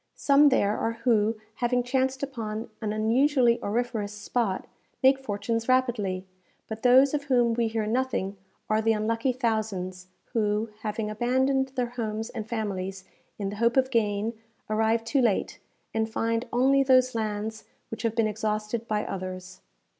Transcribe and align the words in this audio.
Some 0.15 0.49
there 0.49 0.75
are 0.79 0.93
who, 1.03 1.35
having 1.57 1.83
chanced 1.83 2.23
upon 2.23 2.71
an 2.81 2.91
unusually 2.91 3.59
auriferous 3.61 4.13
spot, 4.13 4.65
make 5.03 5.19
fortunes 5.19 5.69
rapidly; 5.69 6.25
but 6.67 6.81
those 6.81 7.13
of 7.13 7.25
whom 7.25 7.53
we 7.53 7.67
hear 7.67 7.85
nothing 7.85 8.35
are 8.67 8.81
the 8.81 8.93
unlucky 8.93 9.31
thousands, 9.31 10.07
who, 10.33 10.69
having 10.79 11.11
abandoned 11.11 11.67
their 11.75 11.91
homes 12.01 12.31
and 12.31 12.49
families 12.49 13.05
in 13.37 13.51
the 13.51 13.57
hope 13.57 13.77
of 13.77 13.91
gain, 13.91 14.33
arrive 14.71 15.03
too 15.03 15.21
late, 15.21 15.59
and 15.93 16.09
find 16.09 16.47
only 16.51 16.81
those 16.81 17.13
lands 17.13 17.65
which 17.91 18.01
have 18.01 18.15
been 18.15 18.25
exhausted 18.27 18.87
by 18.87 19.05
others. 19.05 19.61